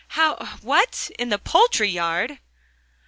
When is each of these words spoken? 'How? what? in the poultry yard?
'How? 0.07 0.37
what? 0.63 1.11
in 1.19 1.29
the 1.29 1.37
poultry 1.37 1.89
yard? 1.89 2.39